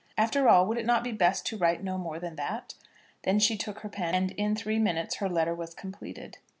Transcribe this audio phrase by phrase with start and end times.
[0.17, 2.73] After all, would it not be best to write no more than that?
[3.21, 6.39] Then she took her pen, and in three minutes her letter was completed.